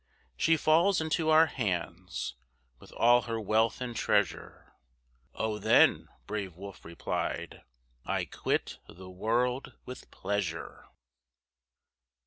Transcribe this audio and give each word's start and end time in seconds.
"She 0.35 0.57
falls 0.57 0.99
into 0.99 1.29
our 1.29 1.45
hands, 1.45 2.33
With 2.79 2.91
all 2.93 3.21
her 3.29 3.39
wealth 3.39 3.79
and 3.79 3.95
treasure." 3.95 4.73
"O 5.35 5.59
then," 5.59 6.07
brave 6.25 6.55
Wolfe 6.55 6.83
replied, 6.83 7.61
"I 8.03 8.25
quit 8.25 8.79
the 8.87 9.11
world 9.11 9.73
with 9.85 10.09
pleasure." 10.09 10.87